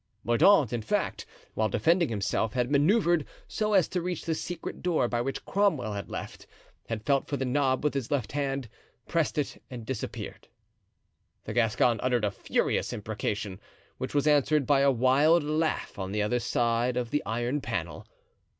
Mordaunt, 0.23 0.73
in 0.73 0.81
fact, 0.81 1.27
while 1.53 1.69
defending 1.69 2.09
himself, 2.09 2.53
had 2.53 2.71
manoeuvred 2.71 3.23
so 3.47 3.73
as 3.73 3.87
to 3.89 4.01
reach 4.01 4.25
the 4.25 4.33
secret 4.33 4.81
door 4.81 5.07
by 5.07 5.21
which 5.21 5.45
Cromwell 5.45 5.93
had 5.93 6.09
left, 6.09 6.47
had 6.87 7.03
felt 7.05 7.27
for 7.27 7.37
the 7.37 7.45
knob 7.45 7.83
with 7.83 7.93
his 7.93 8.09
left 8.09 8.31
hand, 8.31 8.67
pressed 9.07 9.37
it 9.37 9.61
and 9.69 9.85
disappeared. 9.85 10.47
The 11.43 11.53
Gascon 11.53 11.99
uttered 12.01 12.25
a 12.25 12.31
furious 12.31 12.91
imprecation, 12.93 13.59
which 13.99 14.15
was 14.15 14.25
answered 14.25 14.65
by 14.65 14.79
a 14.79 14.89
wild 14.89 15.43
laugh 15.43 15.99
on 15.99 16.11
the 16.11 16.23
other 16.23 16.39
side 16.39 16.97
of 16.97 17.11
the 17.11 17.21
iron 17.23 17.61
panel. 17.61 18.07